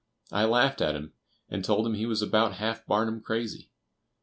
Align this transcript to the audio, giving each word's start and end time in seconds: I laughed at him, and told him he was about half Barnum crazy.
I 0.31 0.45
laughed 0.45 0.81
at 0.81 0.95
him, 0.95 1.13
and 1.47 1.63
told 1.63 1.85
him 1.85 1.93
he 1.93 2.07
was 2.07 2.23
about 2.23 2.53
half 2.55 2.83
Barnum 2.87 3.21
crazy. 3.21 3.69